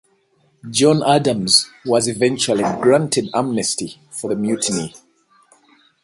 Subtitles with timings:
[0.71, 4.95] John Adams was eventually granted amnesty for the mutiny.